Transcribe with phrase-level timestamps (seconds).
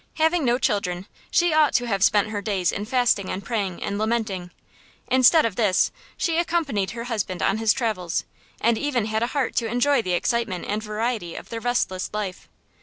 [0.15, 3.99] Having no children, she ought to have spent her days in fasting and praying and
[3.99, 4.49] lamenting.
[5.09, 8.23] Instead of this, she accompanied her husband on his travels,
[8.59, 12.49] and even had a heart to enjoy the excitement and variety of their restless life.